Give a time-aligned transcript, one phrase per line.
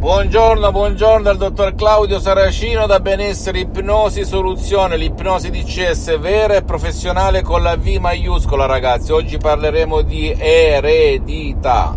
[0.00, 7.42] Buongiorno, buongiorno dal dottor Claudio Saracino da Benessere Ipnosi Soluzione, l'ipnosi DCS vera e professionale
[7.42, 9.12] con la V maiuscola ragazzi.
[9.12, 11.94] Oggi parleremo di eredità.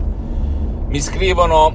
[0.86, 1.74] Mi scrivono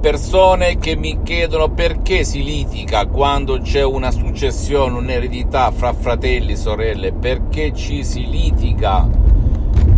[0.00, 6.56] persone che mi chiedono perché si litiga quando c'è una successione, un'eredità fra fratelli e
[6.56, 9.06] sorelle, perché ci si litiga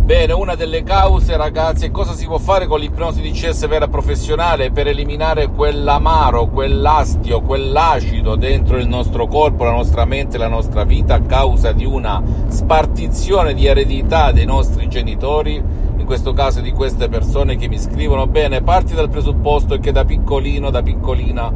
[0.07, 3.89] Bene, una delle cause, ragazzi, è cosa si può fare con l'ipnosi di CS vera
[3.89, 10.85] professionale per eliminare quell'amaro, quell'astio, quell'acido dentro il nostro corpo, la nostra mente, la nostra
[10.85, 15.61] vita a causa di una spartizione di eredità dei nostri genitori,
[15.97, 18.27] in questo caso di queste persone che mi scrivono.
[18.27, 21.51] Bene, parti dal presupposto che da piccolino, da piccolina,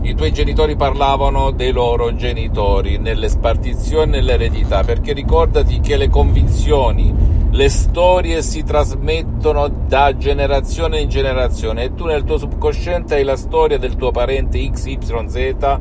[0.00, 6.08] i tuoi genitori parlavano dei loro genitori nelle spartizioni e nell'eredità, perché ricordati che le
[6.08, 13.24] convinzioni le storie si trasmettono da generazione in generazione e tu nel tuo subconsciente hai
[13.24, 15.78] la storia del tuo parente XYZ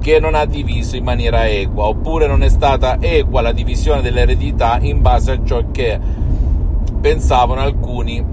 [0.00, 4.78] che non ha diviso in maniera equa, oppure non è stata equa la divisione dell'eredità
[4.80, 5.96] in base a ciò che
[7.00, 8.24] pensavano alcuni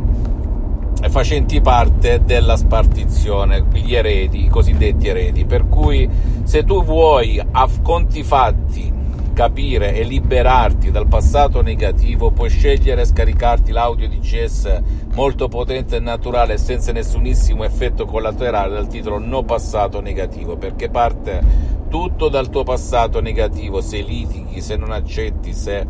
[1.09, 5.45] facenti parte della spartizione, gli eredi, i cosiddetti eredi.
[5.45, 6.09] Per cui
[6.43, 8.98] se tu vuoi a conti fatti
[9.39, 14.81] capire e liberarti dal passato negativo, puoi scegliere e scaricarti l'audio DCS
[15.13, 21.41] molto potente e naturale senza nessunissimo effetto collaterale dal titolo No passato negativo, perché parte
[21.87, 25.87] tutto dal tuo passato negativo, se litighi, se non accetti, se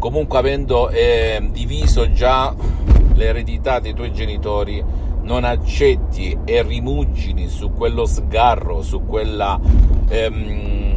[0.00, 2.52] comunque avendo eh, diviso già
[3.14, 4.82] l'eredità dei tuoi genitori
[5.22, 9.60] non accetti e rimugini su quello sgarro, su quella
[10.08, 10.93] ehm,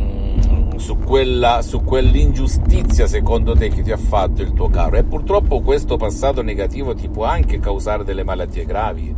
[0.78, 4.97] su, quella, su quell'ingiustizia secondo te che ti ha fatto il tuo caro?
[4.97, 9.16] E purtroppo questo passato negativo ti può anche causare delle malattie gravi.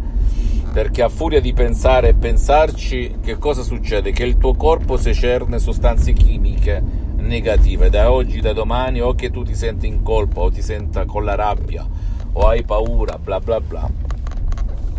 [0.71, 4.11] Perché a furia di pensare e pensarci che cosa succede?
[4.11, 6.81] Che il tuo corpo secerne sostanze chimiche
[7.17, 7.89] negative.
[7.89, 11.23] Da oggi, da domani o che tu ti senti in colpa o ti senta con
[11.23, 11.88] la rabbia
[12.34, 14.09] o hai paura bla bla bla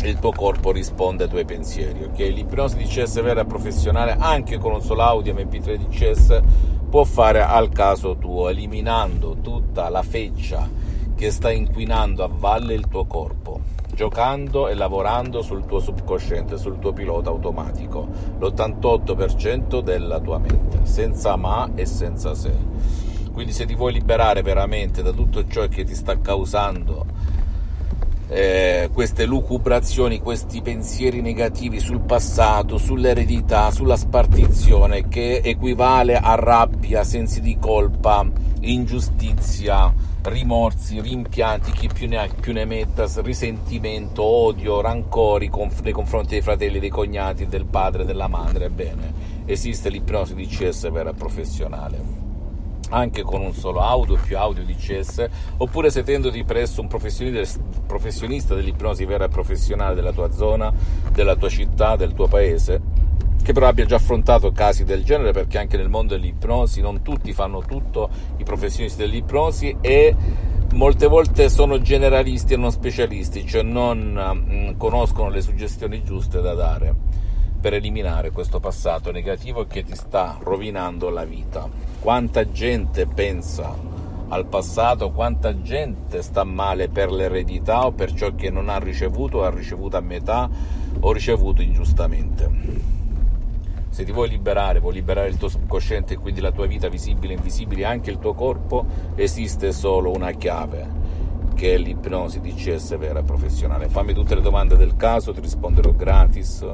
[0.03, 2.03] il tuo corpo risponde ai tuoi pensieri.
[2.03, 2.17] Ok?
[2.17, 6.41] L'ipnosi di CS vera e professionale, anche con un solo audio MP3 di CS,
[6.89, 10.67] può fare al caso tuo, eliminando tutta la feccia
[11.15, 13.61] che sta inquinando a valle il tuo corpo,
[13.93, 18.07] giocando e lavorando sul tuo subconsciente, sul tuo pilota automatico,
[18.39, 22.51] l'88% della tua mente, senza ma e senza se.
[23.31, 27.05] Quindi se ti vuoi liberare veramente da tutto ciò che ti sta causando
[28.33, 37.03] eh, queste lucubrazioni, questi pensieri negativi sul passato, sull'eredità, sulla spartizione, che equivale a rabbia,
[37.03, 38.25] sensi di colpa,
[38.61, 39.93] ingiustizia,
[40.23, 46.29] rimorsi, rimpianti, chi più ne ha più ne metta, risentimento, odio, rancori conf- nei confronti
[46.29, 48.65] dei fratelli, dei cognati, del padre, della madre.
[48.65, 49.13] Ebbene,
[49.43, 52.20] esiste l'ipnosi di CS vera professionale
[52.91, 54.75] anche con un solo audio, più audio di
[55.57, 60.71] oppure sedendoti presso un professionista dell'ipnosi vera e professionale della tua zona,
[61.11, 62.81] della tua città, del tuo paese,
[63.41, 67.33] che però abbia già affrontato casi del genere, perché anche nel mondo dell'ipnosi non tutti
[67.33, 70.15] fanno tutto, i professionisti dell'ipnosi, e
[70.73, 74.19] molte volte sono generalisti e non specialisti, cioè non
[74.49, 76.95] mm, conoscono le suggestioni giuste da dare
[77.61, 81.69] per eliminare questo passato negativo che ti sta rovinando la vita.
[81.99, 83.77] Quanta gente pensa
[84.29, 89.37] al passato, quanta gente sta male per l'eredità o per ciò che non ha ricevuto
[89.37, 90.49] o ha ricevuto a metà
[90.99, 92.49] o ricevuto ingiustamente.
[93.89, 97.33] Se ti vuoi liberare, vuoi liberare il tuo subconsciente e quindi la tua vita visibile
[97.33, 98.85] e invisibile, anche il tuo corpo,
[99.15, 101.00] esiste solo una chiave
[101.69, 103.89] è l'ipnosi DCS vera professionale.
[103.89, 106.65] Fammi tutte le domande del caso, ti risponderò gratis.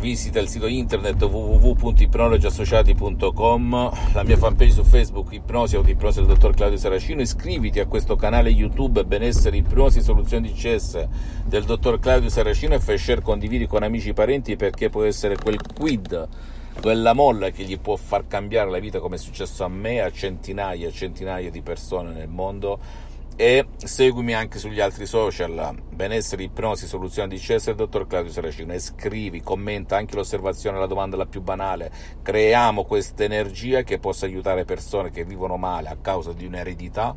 [0.00, 6.78] Visita il sito internet www.ipnologiassociati.com, la mia fanpage su Facebook Ipnosi Autoipnosi del dottor Claudio
[6.78, 11.06] Saracino, iscriviti a questo canale YouTube Benessere Ipnosi Soluzioni DCS
[11.44, 15.36] del dottor Claudio Saracino e fai share, condividi con amici e parenti perché può essere
[15.36, 16.28] quel quid
[16.78, 20.10] quella molla che gli può far cambiare la vita come è successo a me, a
[20.10, 23.08] centinaia e centinaia di persone nel mondo.
[23.36, 25.74] E seguimi anche sugli altri social.
[25.90, 28.74] Benessere, ipnosi, soluzione di Cesare, dottor Claudio Saracino.
[28.74, 31.90] E scrivi, commenta anche l'osservazione, la domanda la più banale.
[32.22, 37.16] Creiamo questa energia che possa aiutare persone che vivono male a causa di un'eredità.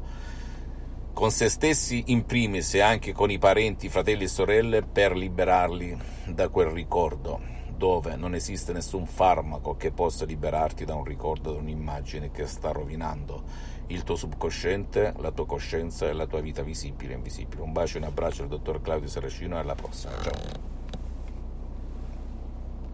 [1.13, 5.97] Con se stessi in primis e anche con i parenti, fratelli e sorelle per liberarli
[6.27, 11.59] da quel ricordo dove non esiste nessun farmaco che possa liberarti da un ricordo, da
[11.59, 13.44] un'immagine che sta rovinando
[13.88, 17.62] il tuo subconsciente, la tua coscienza e la tua vita visibile e invisibile.
[17.62, 20.13] Un bacio e un abbraccio dal dottor Claudio Saracino e alla prossima.
[20.21, 20.73] Ciao.